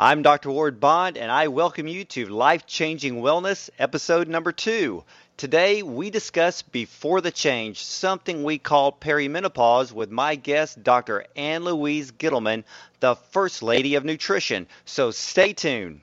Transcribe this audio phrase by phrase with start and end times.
[0.00, 0.52] I'm Dr.
[0.52, 5.02] Ward Bond, and I welcome you to Life Changing Wellness, episode number two.
[5.36, 11.24] Today, we discuss Before the Change, something we call perimenopause, with my guest, Dr.
[11.34, 12.62] Ann Louise Gittleman,
[13.00, 14.68] the First Lady of Nutrition.
[14.84, 16.00] So stay tuned.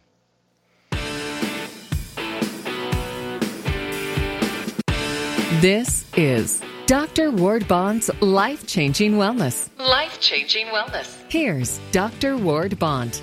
[5.61, 7.31] This is Dr.
[7.31, 9.69] Ward Bond's Life Changing Wellness.
[9.79, 11.15] Life Changing Wellness.
[11.29, 12.35] Here's Dr.
[12.35, 13.21] Ward Bond.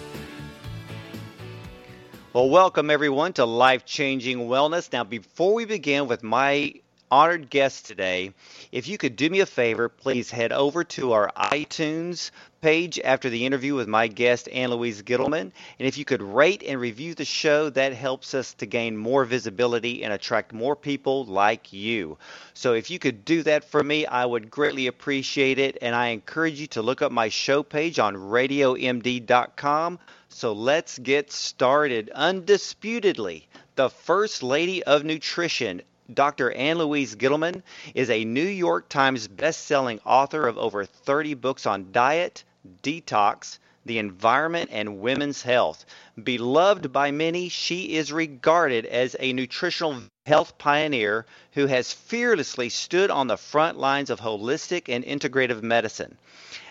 [2.35, 4.91] Well, welcome everyone to Life Changing Wellness.
[4.91, 6.73] Now, before we begin with my
[7.13, 8.33] honored guest today,
[8.73, 12.31] if you could do me a favor, please head over to our iTunes
[12.63, 15.53] page after the interview with my guest, Ann Louise Gittleman.
[15.79, 19.27] And if you could rate and review the show, that helps us to gain more
[19.27, 22.17] visibility and attract more people like you.
[22.55, 25.77] So if you could do that for me, I would greatly appreciate it.
[25.83, 29.99] And I encourage you to look up my show page on radiomd.com.
[30.31, 32.11] So let's get started.
[32.15, 35.83] Undisputedly, the First Lady of Nutrition,
[36.15, 36.53] Dr.
[36.53, 37.63] Ann Louise Gittleman,
[37.95, 42.45] is a New York Times best-selling author of over 30 books on diet,
[42.83, 45.85] detox, the environment, and women's health.
[46.23, 53.11] Beloved by many, she is regarded as a nutritional health pioneer who has fearlessly stood
[53.11, 56.17] on the front lines of holistic and integrative medicine.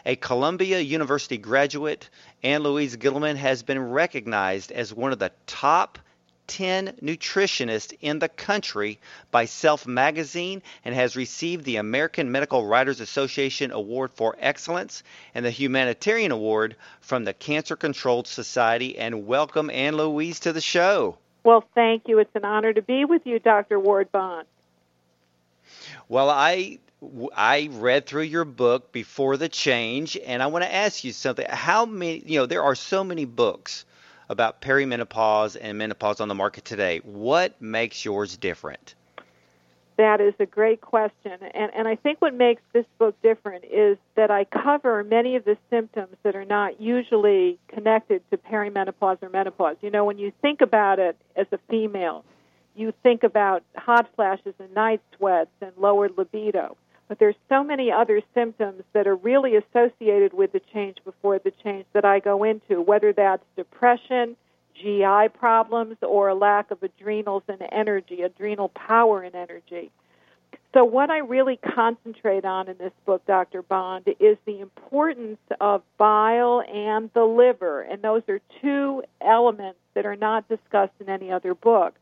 [0.05, 2.09] A Columbia University graduate,
[2.43, 5.99] Ann Louise Gittleman has been recognized as one of the top
[6.51, 8.99] 10 nutritionists in the country
[9.31, 15.01] by Self Magazine and has received the American Medical Writers Association Award for Excellence
[15.33, 18.97] and the Humanitarian Award from the Cancer Control Society.
[18.97, 21.17] And welcome, Ann Louise, to the show.
[21.45, 22.19] Well, thank you.
[22.19, 23.79] It's an honor to be with you, Dr.
[23.79, 24.45] Ward Bond.
[26.09, 26.79] Well, I
[27.33, 31.45] I read through your book before the change, and I want to ask you something.
[31.49, 32.21] How many?
[32.25, 33.85] You know, there are so many books
[34.31, 36.99] about perimenopause and menopause on the market today.
[37.03, 38.95] What makes yours different?
[39.97, 41.33] That is a great question.
[41.53, 45.43] And, and I think what makes this book different is that I cover many of
[45.43, 49.75] the symptoms that are not usually connected to perimenopause or menopause.
[49.81, 52.23] You know, when you think about it as a female,
[52.73, 56.77] you think about hot flashes and night sweats and lowered libido.
[57.11, 61.51] But there's so many other symptoms that are really associated with the change before the
[61.61, 64.37] change that I go into, whether that's depression,
[64.81, 69.91] GI problems, or a lack of adrenals and energy, adrenal power and energy.
[70.73, 73.61] So, what I really concentrate on in this book, Dr.
[73.61, 77.81] Bond, is the importance of bile and the liver.
[77.81, 81.93] And those are two elements that are not discussed in any other book.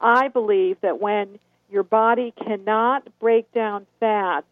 [0.00, 1.40] I believe that when
[1.70, 4.46] your body cannot break down fats,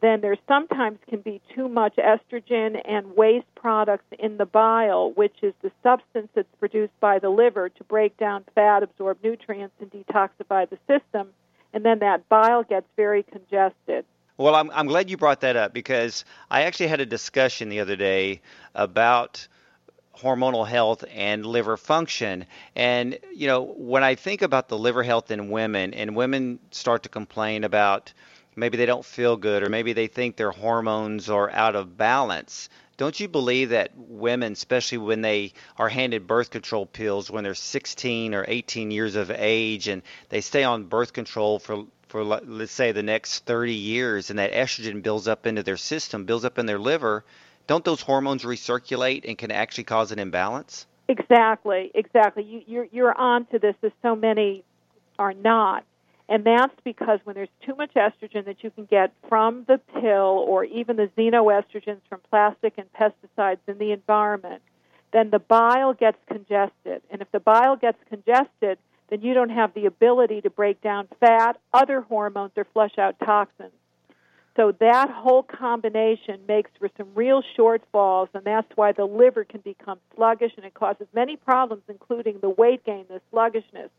[0.00, 5.36] then there sometimes can be too much estrogen and waste products in the bile, which
[5.42, 9.90] is the substance that's produced by the liver to break down fat, absorb nutrients, and
[9.90, 11.28] detoxify the system.
[11.72, 14.04] And then that bile gets very congested.
[14.38, 17.80] Well, I'm, I'm glad you brought that up because I actually had a discussion the
[17.80, 18.40] other day
[18.74, 19.46] about
[20.18, 22.46] hormonal health and liver function.
[22.76, 27.04] And, you know, when I think about the liver health in women, and women start
[27.04, 28.12] to complain about
[28.56, 32.68] maybe they don't feel good, or maybe they think their hormones are out of balance.
[32.96, 37.54] Don't you believe that women, especially when they are handed birth control pills when they're
[37.54, 42.72] 16 or 18 years of age and they stay on birth control for for let's
[42.72, 46.58] say the next 30 years and that estrogen builds up into their system, builds up
[46.58, 47.24] in their liver,
[47.70, 50.88] don't those hormones recirculate and can actually cause an imbalance?
[51.06, 52.42] Exactly, exactly.
[52.42, 54.64] You, you're you're on to this as so many
[55.20, 55.84] are not,
[56.28, 60.44] and that's because when there's too much estrogen that you can get from the pill
[60.48, 64.62] or even the xenoestrogens from plastic and pesticides in the environment,
[65.12, 68.78] then the bile gets congested, and if the bile gets congested,
[69.10, 73.14] then you don't have the ability to break down fat, other hormones, or flush out
[73.24, 73.70] toxins.
[74.56, 79.60] So that whole combination makes for some real shortfalls, and that's why the liver can
[79.60, 83.90] become sluggish and it causes many problems, including the weight gain, the sluggishness,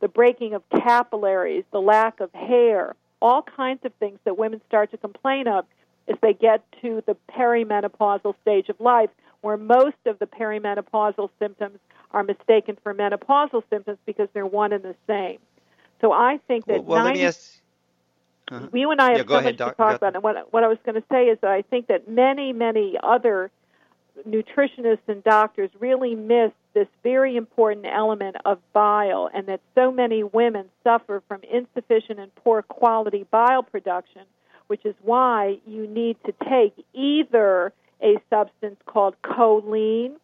[0.00, 4.90] the breaking of capillaries, the lack of hair, all kinds of things that women start
[4.90, 5.64] to complain of
[6.08, 9.10] as they get to the perimenopausal stage of life,
[9.42, 11.78] where most of the perimenopausal symptoms
[12.10, 15.38] are mistaken for menopausal symptoms because they're one and the same.
[16.00, 17.30] So I think that well, well 90,
[18.50, 18.68] uh-huh.
[18.72, 20.14] You and I have yeah, so ahead, much doc, to talk about.
[20.14, 22.96] And what, what I was going to say is that I think that many, many
[23.02, 23.50] other
[24.28, 30.22] nutritionists and doctors really miss this very important element of bile, and that so many
[30.22, 34.22] women suffer from insufficient and poor quality bile production,
[34.66, 40.14] which is why you need to take either a substance called choline,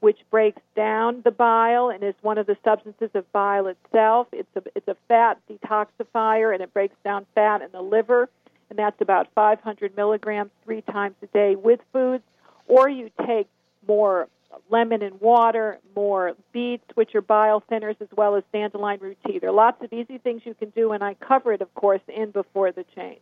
[0.00, 4.28] which breaks down the bile and is one of the substances of bile itself.
[4.32, 8.28] It's a it's a fat detoxifier and it breaks down fat in the liver,
[8.70, 12.24] and that's about 500 milligrams three times a day with foods.
[12.66, 13.48] Or you take
[13.86, 14.28] more
[14.70, 19.38] lemon and water, more beets, which are bile thinners, as well as dandelion root tea.
[19.38, 22.00] There are lots of easy things you can do, and I cover it, of course,
[22.08, 23.20] in Before the Change.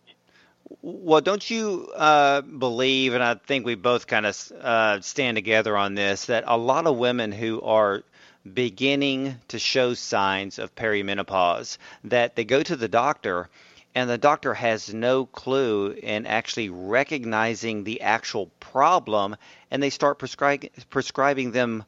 [0.83, 5.77] Well, don't you uh, believe, and I think we both kind of uh, stand together
[5.77, 8.03] on this, that a lot of women who are
[8.53, 13.49] beginning to show signs of perimenopause, that they go to the doctor
[13.95, 19.37] and the doctor has no clue in actually recognizing the actual problem,
[19.71, 21.83] and they start prescribing prescribing them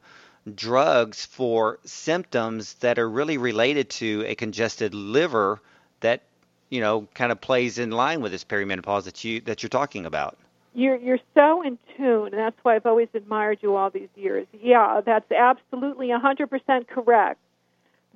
[0.55, 5.61] drugs for symptoms that are really related to a congested liver
[5.99, 6.23] that
[6.69, 10.05] you know kind of plays in line with this perimenopause that you that you're talking
[10.05, 10.37] about.
[10.73, 14.47] You're you're so in tune, and that's why I've always admired you all these years.
[14.61, 17.39] Yeah, that's absolutely 100% correct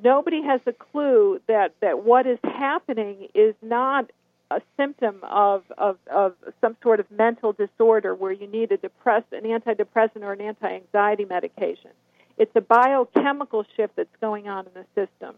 [0.01, 4.11] nobody has a clue that, that what is happening is not
[4.51, 9.23] a symptom of, of, of some sort of mental disorder where you need a depress,
[9.31, 11.91] an antidepressant or an anti-anxiety medication.
[12.37, 15.35] It's a biochemical shift that's going on in the system.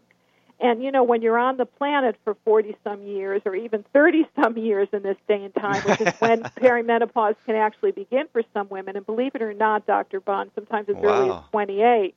[0.58, 4.26] And you know, when you're on the planet for 40 some years or even 30
[4.40, 8.42] some years in this day and time, which is when perimenopause can actually begin for
[8.54, 10.20] some women, and believe it or not, Dr.
[10.20, 11.02] Bond, sometimes as wow.
[11.02, 12.14] early as 28,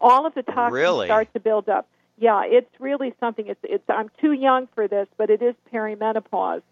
[0.00, 1.06] all of the toxins really?
[1.06, 1.88] start to build up.
[2.16, 3.48] Yeah, it's really something.
[3.48, 6.62] It's, it's I'm too young for this, but it is perimenopause.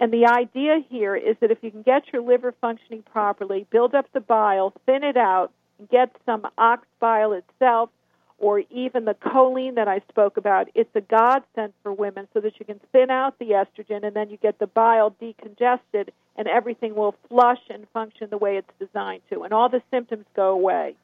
[0.00, 3.94] And the idea here is that if you can get your liver functioning properly, build
[3.94, 5.52] up the bile, thin it out,
[5.90, 7.90] get some ox bile itself,
[8.40, 12.58] or even the choline that I spoke about, it's a godsend for women so that
[12.58, 16.94] you can thin out the estrogen and then you get the bile decongested and everything
[16.94, 20.96] will flush and function the way it's designed to, and all the symptoms go away.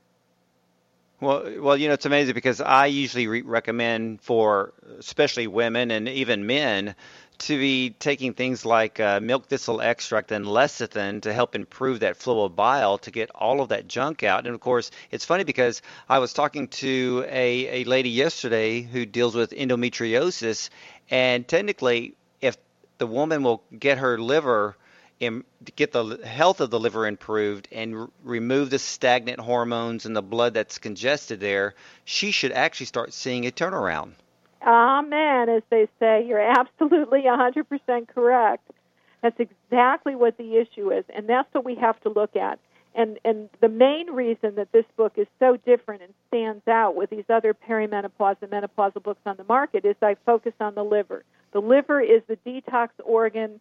[1.20, 6.08] Well, well, you know, it's amazing because I usually re- recommend for especially women and
[6.08, 6.94] even men
[7.38, 12.16] to be taking things like uh, milk thistle extract and lecithin to help improve that
[12.16, 14.46] flow of bile to get all of that junk out.
[14.46, 19.06] And of course, it's funny because I was talking to a, a lady yesterday who
[19.06, 20.70] deals with endometriosis,
[21.10, 22.56] and technically, if
[22.98, 24.76] the woman will get her liver
[25.18, 25.46] Im-
[25.76, 30.20] get the health of the liver improved and r- remove the stagnant hormones and the
[30.20, 31.74] blood that's congested there,
[32.04, 34.12] she should actually start seeing a turnaround.
[34.62, 36.24] Amen, as they say.
[36.26, 38.70] You're absolutely 100% correct.
[39.22, 42.58] That's exactly what the issue is, and that's what we have to look at.
[42.94, 47.10] And and the main reason that this book is so different and stands out with
[47.10, 51.22] these other perimenopause and menopausal books on the market is I focus on the liver.
[51.52, 53.60] The liver is the detox organ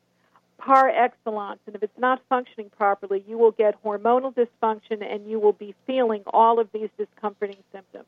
[0.58, 1.60] par excellence.
[1.68, 5.76] And if it's not functioning properly, you will get hormonal dysfunction and you will be
[5.86, 8.06] feeling all of these discomforting symptoms.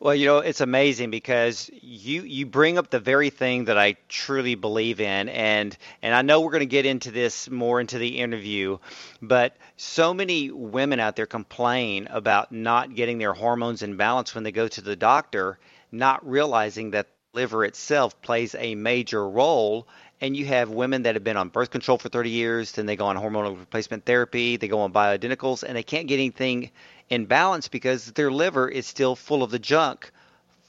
[0.00, 3.96] Well, you know, it's amazing because you you bring up the very thing that I
[4.08, 7.98] truly believe in and and I know we're going to get into this more into
[7.98, 8.78] the interview,
[9.20, 14.44] but so many women out there complain about not getting their hormones in balance when
[14.44, 15.58] they go to the doctor,
[15.90, 19.88] not realizing that the liver itself plays a major role
[20.20, 22.96] and you have women that have been on birth control for 30 years, then they
[22.96, 26.70] go on hormonal replacement therapy, they go on bioidenticals, and they can't get anything
[27.08, 30.10] in balance because their liver is still full of the junk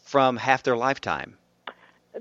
[0.03, 1.35] from half their lifetime.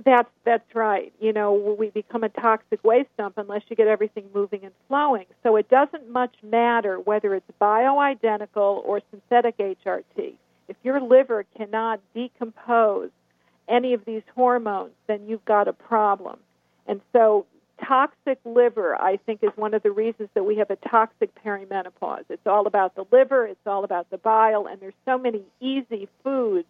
[0.05, 1.13] That's that's right.
[1.19, 5.25] You know, we become a toxic waste dump unless you get everything moving and flowing.
[5.43, 10.35] So it doesn't much matter whether it's bioidentical or synthetic HRT.
[10.69, 13.11] If your liver cannot decompose
[13.67, 16.39] any of these hormones, then you've got a problem.
[16.89, 17.47] And so
[17.87, 22.25] toxic liver, I think, is one of the reasons that we have a toxic perimenopause.
[22.29, 26.09] It's all about the liver, it's all about the bile, and there's so many easy
[26.25, 26.67] foods,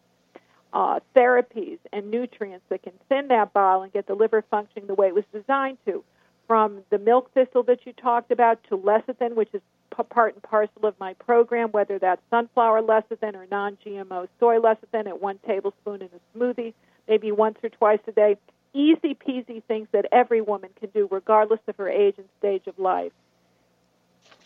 [0.73, 4.95] uh, therapies, and nutrients that can thin that bile and get the liver functioning the
[4.95, 6.05] way it was designed to.
[6.47, 9.63] From the milk thistle that you talked about to lecithin, which is
[10.11, 15.21] part and parcel of my program, whether that's sunflower lecithin or non-GMO soy lecithin at
[15.21, 16.73] one tablespoon in a smoothie,
[17.09, 18.37] maybe once or twice a day
[18.79, 22.79] easy peasy things that every woman can do, regardless of her age and stage of
[22.79, 23.13] life.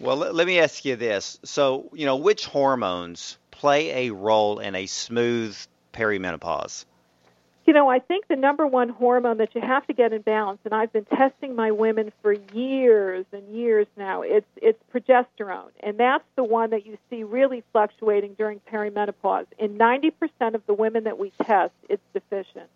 [0.01, 1.39] Well, let, let me ask you this.
[1.45, 5.57] So, you know, which hormones play a role in a smooth
[5.93, 6.85] perimenopause?
[7.65, 10.59] You know, I think the number one hormone that you have to get in balance,
[10.65, 15.71] and I've been testing my women for years and years now, it's it's progesterone.
[15.81, 19.47] And that's the one that you see really fluctuating during perimenopause.
[19.61, 20.13] In 90%
[20.55, 22.69] of the women that we test, it's deficient.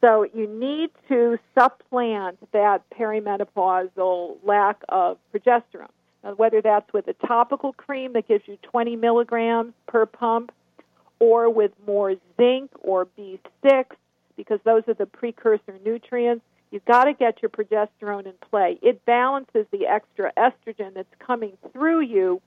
[0.00, 5.88] So you need to supplant that perimenopausal lack of progesterone.
[6.24, 10.52] uh, whether that's with a topical cream that gives you 20 milligrams per pump,
[11.18, 13.86] or with more zinc or B6,
[14.36, 16.44] because those are the precursor nutrients.
[16.70, 18.78] You've got to get your progesterone in play.
[18.82, 22.42] It balances the extra estrogen that's coming through you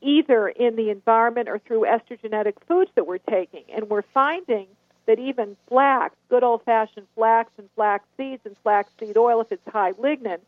[0.00, 3.64] either in the environment or through estrogenic foods that we're taking.
[3.74, 4.66] And we're finding
[5.10, 9.68] that even flax, good old fashioned flax and flax seeds and flaxseed oil, if it's
[9.68, 10.38] high lignin,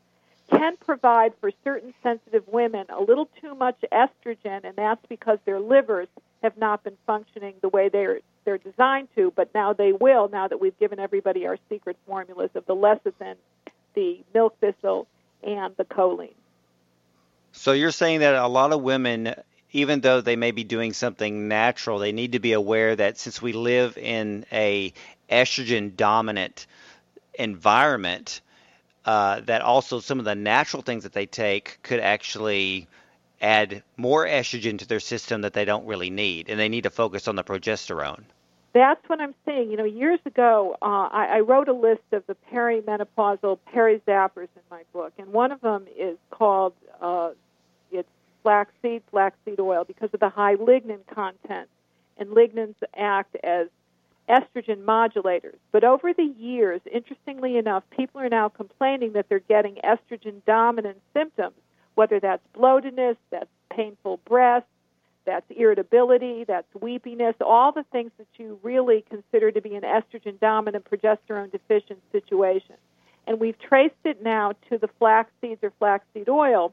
[0.53, 5.59] can provide for certain sensitive women a little too much estrogen, and that's because their
[5.59, 6.07] livers
[6.45, 10.29] have not been functioning the way they're they're designed to, but now they will.
[10.29, 13.35] Now that we've given everybody our secret formulas of the lecithin,
[13.95, 15.09] the milk thistle,
[15.43, 16.35] and the choline.
[17.51, 19.35] So you're saying that a lot of women,
[19.73, 23.41] even though they may be doing something natural, they need to be aware that since
[23.41, 24.93] we live in a
[25.31, 26.67] estrogen dominant
[27.35, 28.41] environment,
[29.05, 32.87] uh, that also some of the natural things that they take could actually
[33.41, 36.91] add more estrogen to their system that they don't really need, and they need to
[36.91, 38.23] focus on the progesterone.
[38.75, 39.71] That's what I'm saying.
[39.71, 44.63] You know, years ago, uh, I, I wrote a list of the perimenopausal perizappers in
[44.71, 47.31] my book, and one of them is called uh,
[48.43, 51.69] flaxseed, flaxseed oil, because of the high lignin content,
[52.19, 53.69] and lignins act as
[54.29, 55.57] estrogen modulators.
[55.73, 60.99] But over the years, interestingly enough, people are now complaining that they're getting estrogen dominant
[61.13, 61.57] symptoms,
[61.95, 64.69] whether that's bloatedness, that's painful breasts,
[65.25, 70.39] that's irritability, that's weepiness, all the things that you really consider to be an estrogen
[70.41, 72.77] dominant, progesterone deficient situation.
[73.27, 76.73] And we've traced it now to the flax seeds or flaxseed oil.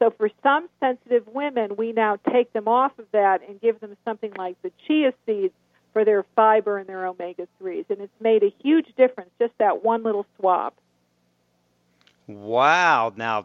[0.00, 3.96] So for some sensitive women, we now take them off of that and give them
[4.04, 5.52] something like the chia seeds
[5.92, 7.84] for their fiber and their omega 3s.
[7.90, 10.74] And it's made a huge difference, just that one little swap.
[12.26, 13.12] Wow.
[13.14, 13.44] Now,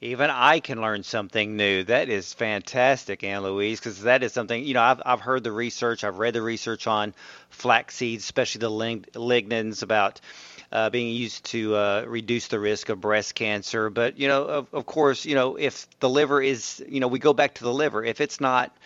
[0.00, 1.84] even I can learn something new.
[1.84, 5.52] That is fantastic, Ann Louise, because that is something, you know, I've, I've heard the
[5.52, 7.14] research, I've read the research on
[7.50, 10.20] flax seeds, especially the lig- lignins about
[10.74, 13.88] uh, being used to uh, reduce the risk of breast cancer.
[13.90, 17.20] But, you know, of, of course, you know, if the liver is, you know, we
[17.20, 18.76] go back to the liver, if it's not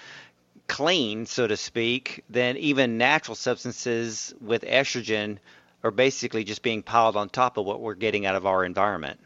[0.68, 5.38] clean, so to speak, then even natural substances with estrogen
[5.82, 9.18] are basically just being piled on top of what we're getting out of our environment.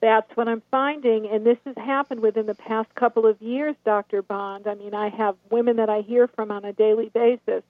[0.00, 4.20] That's what I'm finding, and this has happened within the past couple of years, Dr.
[4.20, 4.66] Bond.
[4.66, 7.62] I mean, I have women that I hear from on a daily basis,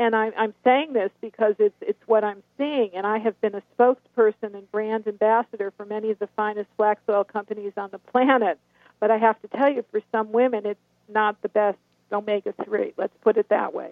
[0.00, 3.54] and I, I'm saying this because it's it's what I'm seeing, and I have been
[3.54, 7.98] a spokesperson and brand ambassador for many of the finest flax oil companies on the
[7.98, 8.58] planet.
[8.98, 11.76] But I have to tell you, for some women, it's not the best
[12.10, 12.94] omega three.
[12.96, 13.90] Let's put it that way.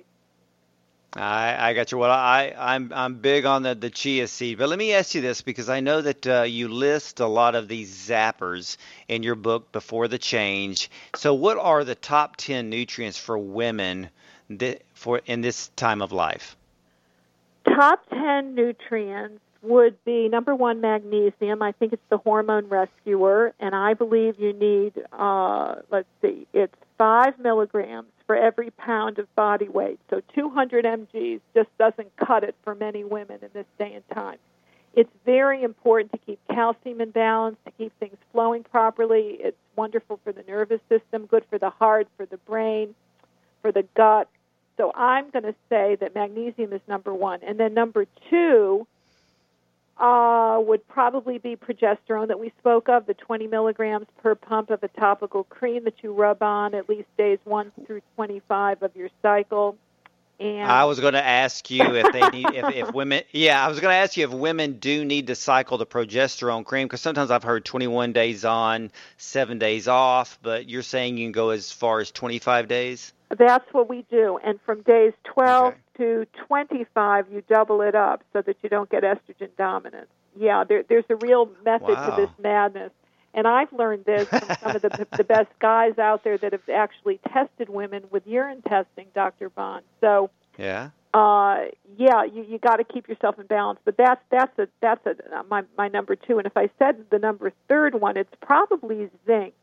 [1.13, 1.99] I, I got you.
[1.99, 5.21] Well, I, I'm I'm big on the, the chia seed, but let me ask you
[5.21, 9.35] this because I know that uh, you list a lot of these zappers in your
[9.35, 10.91] book before the change.
[11.17, 14.09] So, what are the top ten nutrients for women
[14.51, 16.57] that, for in this time of life?
[17.65, 21.63] Top ten nutrients would be number one magnesium.
[21.63, 24.93] I think it's the hormone rescuer, and I believe you need.
[25.13, 29.99] Uh, let's see, it's five milligrams for every pound of body weight.
[30.11, 34.39] So 200 mg's just doesn't cut it for many women in this day and time.
[34.95, 39.39] It's very important to keep calcium in balance, to keep things flowing properly.
[39.41, 42.95] It's wonderful for the nervous system, good for the heart, for the brain,
[43.63, 44.29] for the gut.
[44.79, 47.41] So I'm going to say that magnesium is number one.
[47.43, 48.87] And then number two,
[49.99, 54.83] uh, would probably be progesterone that we spoke of, the 20 milligrams per pump of
[54.85, 59.09] a topical cream that you rub on at least days 1 through 25 of your
[59.21, 59.77] cycle.
[60.41, 63.69] And I was going to ask you if they need, if, if women, yeah, I
[63.69, 67.01] was going to ask you if women do need to cycle the progesterone cream because
[67.01, 71.51] sometimes I've heard 21 days on, seven days off, but you're saying you can go
[71.51, 73.13] as far as 25 days?
[73.37, 74.39] That's what we do.
[74.45, 75.77] And from days 12 okay.
[75.99, 80.09] to 25, you double it up so that you don't get estrogen dominance.
[80.37, 82.11] Yeah, there, there's a real method wow.
[82.11, 82.93] to this madness.
[83.39, 86.69] And I've learned this from some of the, the best guys out there that have
[86.69, 89.49] actually tested women with urine testing, Dr.
[89.49, 89.85] Bond.
[90.01, 90.91] So, yeah.
[91.15, 91.67] Uh,
[91.97, 95.45] yeah, you you got to keep yourself in balance, but that's that's a that's a
[95.49, 96.39] my my number two.
[96.39, 99.55] And if I said the number third one, it's probably zinc.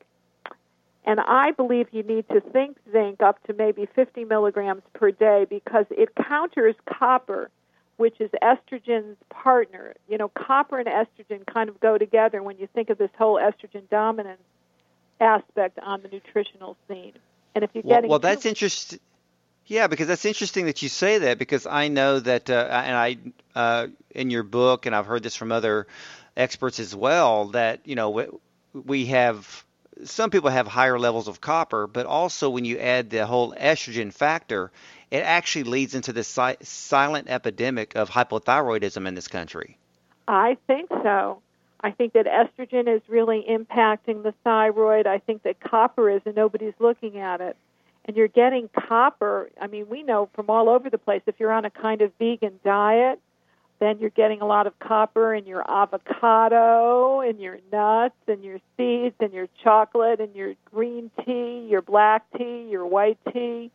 [1.03, 5.45] And I believe you need to think zinc up to maybe 50 milligrams per day
[5.47, 7.51] because it counters copper,
[7.97, 9.93] which is estrogen's partner.
[10.07, 13.35] You know, copper and estrogen kind of go together when you think of this whole
[13.35, 14.41] estrogen dominance
[15.19, 17.13] aspect on the nutritional scene.
[17.53, 18.99] And if you're well, getting well, that's interesting.
[19.67, 23.17] Yeah, because that's interesting that you say that because I know that, uh, and I
[23.55, 25.87] uh, in your book, and I've heard this from other
[26.37, 28.25] experts as well, that you know we,
[28.73, 29.65] we have
[30.03, 34.13] some people have higher levels of copper, but also when you add the whole estrogen
[34.13, 34.71] factor,
[35.11, 39.77] it actually leads into this si- silent epidemic of hypothyroidism in this country.
[40.27, 41.41] I think so.
[41.81, 45.05] I think that estrogen is really impacting the thyroid.
[45.05, 47.55] I think that copper is, and nobody's looking at it.
[48.05, 49.49] And you're getting copper.
[49.59, 52.11] I mean, we know from all over the place if you're on a kind of
[52.17, 53.19] vegan diet,
[53.79, 58.59] then you're getting a lot of copper in your avocado, in your nuts, and your
[58.77, 63.69] seeds, and your chocolate, and your green tea, your black tea, your white tea.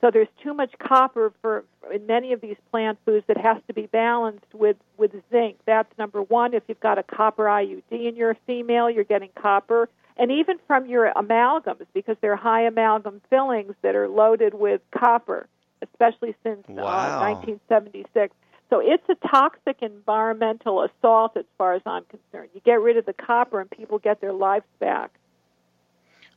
[0.00, 3.72] So there's too much copper for in many of these plant foods that has to
[3.72, 5.56] be balanced with with zinc.
[5.64, 6.54] That's number one.
[6.54, 10.58] If you've got a copper IUD and you're a female, you're getting copper, and even
[10.66, 15.46] from your amalgams because they're high amalgam fillings that are loaded with copper,
[15.82, 16.84] especially since wow.
[16.84, 18.34] uh, 1976.
[18.68, 22.50] So it's a toxic environmental assault as far as I'm concerned.
[22.52, 25.12] You get rid of the copper and people get their lives back.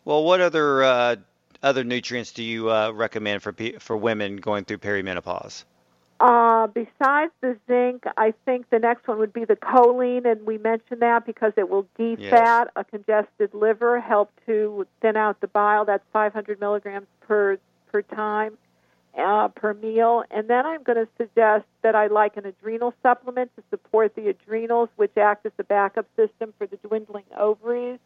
[0.05, 1.15] Well, what other uh,
[1.61, 5.65] other nutrients do you uh, recommend for for women going through perimenopause?
[6.19, 10.57] Uh, besides the zinc, I think the next one would be the choline, and we
[10.57, 12.67] mentioned that because it will defat yes.
[12.75, 15.85] a congested liver, help to thin out the bile.
[15.85, 17.57] That's 500 milligrams per
[17.89, 18.57] per time
[19.17, 20.23] uh, per meal.
[20.31, 24.27] And then I'm going to suggest that I like an adrenal supplement to support the
[24.29, 27.99] adrenals, which act as the backup system for the dwindling ovaries.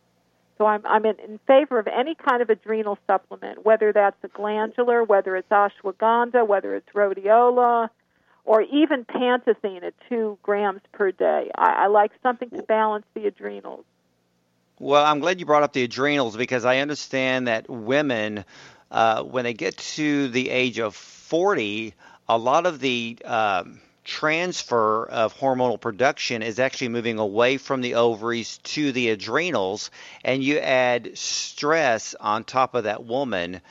[0.64, 4.30] So I'm, I'm in, in favor of any kind of adrenal supplement, whether that's a
[4.30, 7.90] glandular, whether it's ashwagandha, whether it's rhodiola,
[8.46, 11.52] or even pantosine at two grams per day.
[11.54, 13.84] I, I like something to balance the adrenals.
[14.80, 18.46] Well, I'm glad you brought up the adrenals because I understand that women
[18.90, 21.94] uh, when they get to the age of 40,
[22.30, 27.96] a lot of the um, transfer of hormonal production is actually moving away from the
[27.96, 29.92] ovaries to the adrenals,
[30.24, 33.62] and you add stress on top of that woman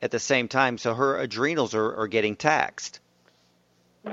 [0.00, 3.00] at the same time, so her adrenals are, are getting taxed.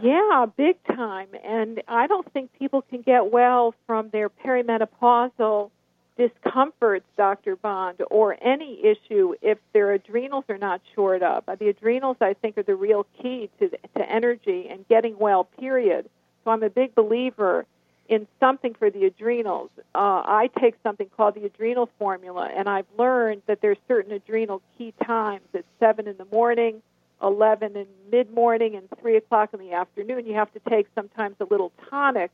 [0.04, 1.30] Yeah, big time.
[1.44, 5.72] And I don't think people can get well from their perimenopausal
[6.20, 7.56] discomforts, Dr.
[7.56, 11.46] Bond, or any issue if their adrenals are not shored up.
[11.46, 16.10] The adrenals, I think, are the real key to, to energy and getting well, period.
[16.44, 17.66] So I'm a big believer
[18.10, 19.70] in something for the adrenals.
[19.96, 24.62] Uh, I take something called the adrenal formula, and I've learned that there's certain adrenal
[24.78, 26.82] key times at 7 in the morning,
[27.24, 30.26] 11 in mid morning, and 3 o'clock in the afternoon.
[30.26, 32.32] You have to take sometimes a little tonic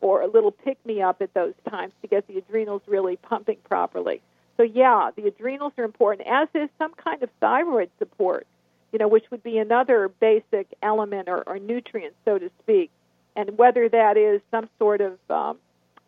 [0.00, 3.58] or a little pick me up at those times to get the adrenals really pumping
[3.64, 4.20] properly.
[4.56, 8.46] So yeah, the adrenals are important, as is some kind of thyroid support,
[8.92, 12.90] you know, which would be another basic element or, or nutrient, so to speak.
[13.34, 15.58] And whether that is some sort of um,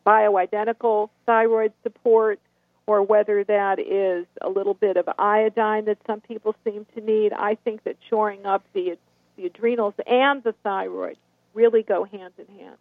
[0.06, 2.38] bioidentical thyroid support
[2.86, 7.32] or whether that is a little bit of iodine that some people seem to need,
[7.32, 8.96] I think that shoring up the
[9.36, 11.18] the adrenals and the thyroid
[11.52, 12.76] really go hand in hand.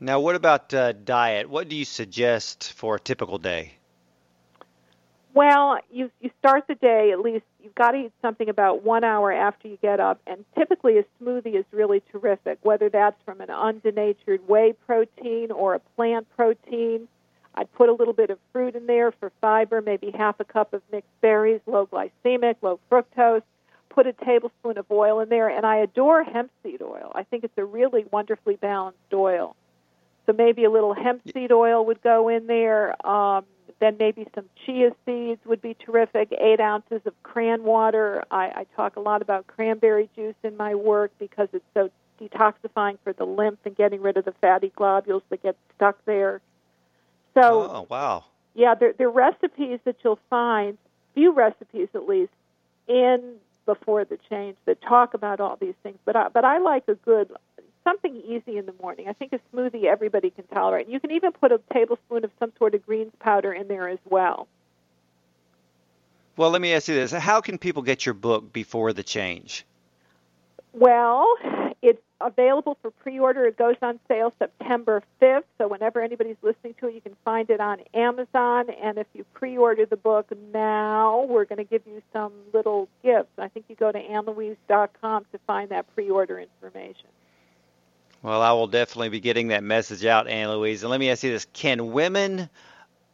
[0.00, 1.48] Now, what about uh, diet?
[1.48, 3.74] What do you suggest for a typical day?
[5.34, 9.02] Well, you you start the day at least you've got to eat something about one
[9.02, 12.58] hour after you get up, and typically a smoothie is really terrific.
[12.62, 17.08] Whether that's from an undenatured whey protein or a plant protein,
[17.56, 20.72] I'd put a little bit of fruit in there for fiber, maybe half a cup
[20.72, 23.42] of mixed berries, low glycemic, low fructose.
[23.88, 27.12] Put a tablespoon of oil in there, and I adore hemp seed oil.
[27.14, 29.54] I think it's a really wonderfully balanced oil.
[30.26, 32.94] So maybe a little hemp seed oil would go in there.
[33.06, 33.44] Um,
[33.80, 36.32] then maybe some chia seeds would be terrific.
[36.32, 38.24] Eight ounces of cran water.
[38.30, 42.98] I, I talk a lot about cranberry juice in my work because it's so detoxifying
[43.02, 46.40] for the lymph and getting rid of the fatty globules that get stuck there.
[47.34, 50.78] So, oh wow, yeah, there, there are recipes that you'll find,
[51.14, 52.32] few recipes at least,
[52.86, 53.34] in
[53.66, 55.98] before the change that talk about all these things.
[56.04, 57.32] But I, but I like a good
[57.84, 59.08] something easy in the morning.
[59.08, 60.88] I think a smoothie everybody can tolerate.
[60.88, 63.98] You can even put a tablespoon of some sort of greens powder in there as
[64.08, 64.48] well.
[66.36, 69.64] Well, let me ask you this: How can people get your book before the change?
[70.72, 71.32] Well,
[71.80, 73.44] it's available for pre-order.
[73.44, 77.48] It goes on sale September 5th, so whenever anybody's listening to it, you can find
[77.50, 78.70] it on Amazon.
[78.82, 83.38] And if you pre-order the book now, we're going to give you some little gifts.
[83.38, 87.06] I think you go to annlouise.com to find that pre-order information.
[88.24, 90.82] Well, I will definitely be getting that message out, Ann Louise.
[90.82, 92.48] And let me ask you this Can women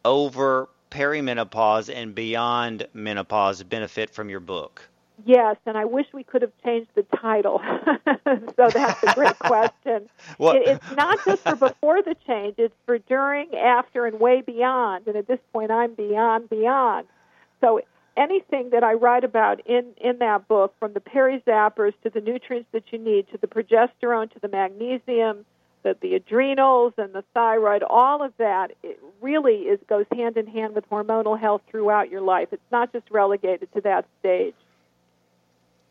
[0.04, 4.88] over perimenopause and beyond menopause benefit from your book?
[5.26, 7.60] Yes, and I wish we could have changed the title.
[8.54, 10.08] so that's a great question.
[10.38, 14.42] well, it, it's not just for before the change; it's for during, after, and way
[14.42, 15.08] beyond.
[15.08, 17.08] And at this point, I'm beyond beyond.
[17.60, 17.80] So
[18.20, 22.68] anything that I write about in in that book, from the perizappers to the nutrients
[22.72, 25.44] that you need, to the progesterone, to the magnesium,
[25.83, 30.46] the, the adrenals and the thyroid, all of that it really is goes hand in
[30.46, 32.48] hand with hormonal health throughout your life.
[32.52, 34.54] It's not just relegated to that stage.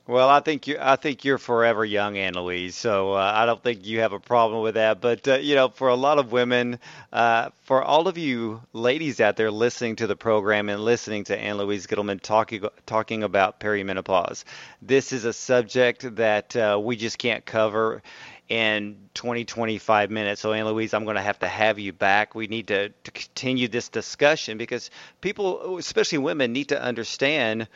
[0.09, 2.75] Well, I think you I think you're forever young, Ann Louise.
[2.75, 5.01] So uh, I don't think you have a problem with that.
[5.01, 6.79] But uh, you know, for a lot of women,
[7.13, 11.37] uh, for all of you ladies out there listening to the program and listening to
[11.37, 14.45] Ann Louise Gittleman talking talking about perimenopause,
[14.81, 18.01] this is a subject that uh, we just can't cover
[18.47, 20.41] in 20 25 minutes.
[20.41, 22.33] So Ann Louise, I'm going to have to have you back.
[22.33, 24.89] We need to, to continue this discussion because
[25.21, 27.67] people, especially women, need to understand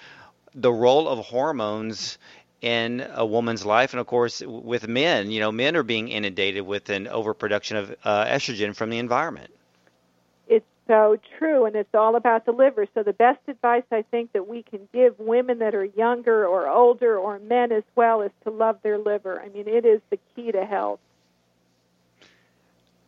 [0.56, 2.18] the role of hormones
[2.62, 6.66] in a woman's life, and of course, with men, you know, men are being inundated
[6.66, 9.52] with an overproduction of uh, estrogen from the environment.
[10.48, 12.88] It's so true, and it's all about the liver.
[12.94, 16.70] So, the best advice I think that we can give women that are younger or
[16.70, 19.42] older, or men as well, is to love their liver.
[19.42, 21.00] I mean, it is the key to health.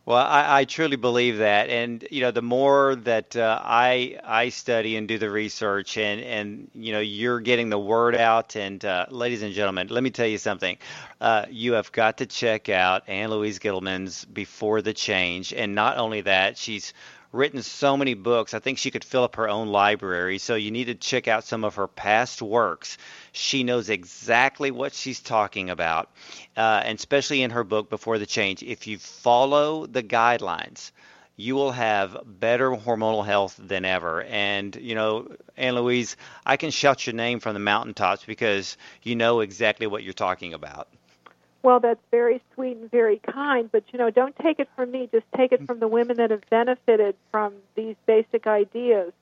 [0.06, 4.50] Well, I, I, truly believe that, and you know, the more that uh, I I
[4.50, 8.54] study and do the research, and and you know, you're getting the word out.
[8.54, 10.78] And uh, ladies and gentlemen, let me tell you something.
[11.20, 15.98] Uh, you have got to check out Ann Louise Gittleman's Before the Change, and not
[15.98, 16.94] only that, she's
[17.32, 18.54] written so many books.
[18.54, 20.38] I think she could fill up her own library.
[20.38, 22.98] So you need to check out some of her past works.
[23.32, 26.10] She knows exactly what she's talking about,
[26.56, 28.62] uh, and especially in her book Before the Change.
[28.62, 30.92] If you follow the guidelines,
[31.36, 34.22] you will have better hormonal health than ever.
[34.22, 39.16] And, you know, Ann Louise, I can shout your name from the mountaintops because you
[39.16, 40.88] know exactly what you're talking about
[41.66, 45.08] well, that's very sweet and very kind, but you know, don't take it from me.
[45.10, 49.12] Just take it from the women that have benefited from these basic ideas.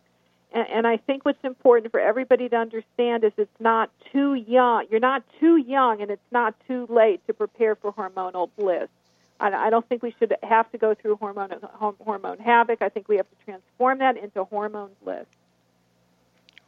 [0.53, 4.85] And, and I think what's important for everybody to understand is it's not too young.
[4.91, 8.91] You're not too young, and it's not too late to prepare for hormonal bliss.
[9.41, 12.83] I, I don't think we should have to go through hormone hormone havoc.
[12.83, 15.25] I think we have to transform that into hormone bliss.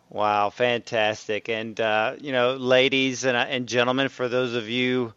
[0.08, 1.50] Wow, fantastic!
[1.50, 5.12] And uh, you know, ladies and, uh, and gentlemen, for those of you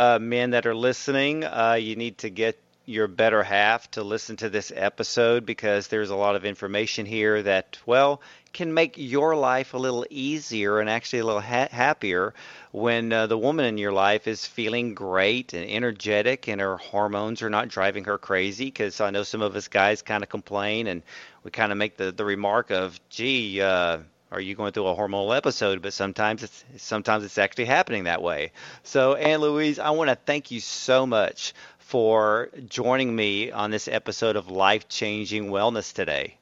[0.00, 4.34] uh, men that are listening, uh, you need to get your better half to listen
[4.34, 8.22] to this episode because there's a lot of information here that, well,
[8.54, 12.32] can make your life a little easier and actually a little ha- happier
[12.72, 17.42] when uh, the woman in your life is feeling great and energetic and her hormones
[17.42, 18.64] are not driving her crazy.
[18.64, 21.02] Because I know some of us guys kind of complain and
[21.44, 23.98] we kind of make the, the remark of, gee, uh,
[24.30, 25.82] are you going through a hormonal episode?
[25.82, 28.52] But sometimes it's sometimes it's actually happening that way.
[28.82, 33.88] So, Ann Louise, I want to thank you so much for joining me on this
[33.88, 36.36] episode of Life Changing Wellness today.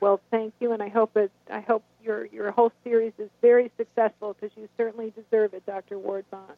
[0.00, 1.30] Well, thank you, and I hope it.
[1.50, 5.98] I hope your your whole series is very successful because you certainly deserve it, Dr.
[5.98, 6.56] Ward Bond.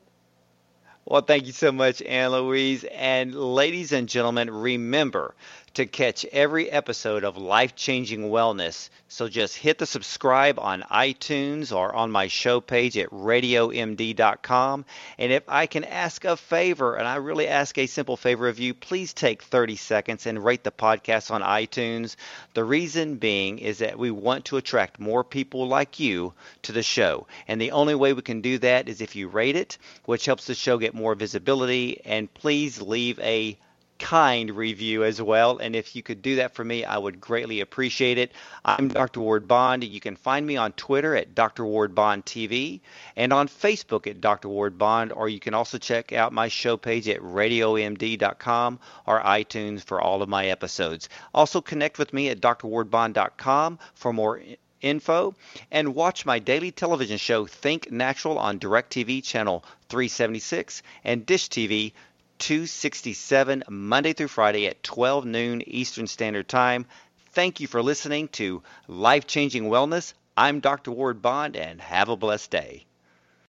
[1.05, 2.85] Well, thank you so much, Ann Louise.
[2.85, 5.35] And ladies and gentlemen, remember
[5.75, 8.91] to catch every episode of Life Changing Wellness.
[9.09, 14.85] So just hit the subscribe on iTunes or on my show page at radiomd.com.
[15.19, 18.59] And if I can ask a favor, and I really ask a simple favor of
[18.59, 22.17] you, please take 30 seconds and rate the podcast on iTunes.
[22.53, 26.83] The reason being is that we want to attract more people like you to the
[26.83, 27.27] show.
[27.49, 30.47] And the only way we can do that is if you rate it, which helps
[30.47, 32.03] the show get more visibility.
[32.05, 33.57] And please leave a
[34.03, 35.59] kind review as well.
[35.59, 38.33] And if you could do that for me, I would greatly appreciate it.
[38.65, 39.21] I'm Dr.
[39.21, 39.85] Ward Bond.
[39.85, 41.65] You can find me on Twitter at Dr.
[41.65, 42.81] Ward Bond TV
[43.17, 44.49] and on Facebook at Dr.
[44.49, 49.85] Ward Bond, or you can also check out my show page at radiomd.com or iTunes
[49.85, 51.09] for all of my episodes.
[51.33, 54.43] Also connect with me at drwardbond.com for more
[54.81, 55.33] info
[55.71, 61.93] and watch my daily television show Think Natural on DirecTV channel 376 and Dish TV
[62.43, 66.87] 267 Monday through Friday at 12 noon Eastern Standard Time.
[67.31, 70.13] Thank you for listening to Life Changing Wellness.
[70.37, 70.91] I'm Dr.
[70.91, 72.87] Ward Bond, and have a blessed day.